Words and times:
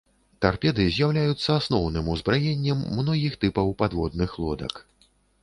Тарпеды 0.43 0.85
з'яўляюцца 0.95 1.49
асноўным 1.61 2.09
узбраеннем 2.15 2.81
многіх 3.01 3.37
тыпаў 3.45 3.71
падводных 3.85 4.37
лодак. 4.47 4.73